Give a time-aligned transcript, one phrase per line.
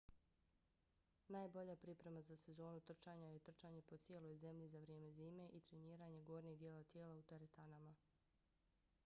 [1.35, 6.21] najbolja priprema za sezonu trčanja je trčanje po cijeloj zemlji za vrijeme zime i treniranje
[6.23, 7.95] gornjeg dijela tijela u teretanama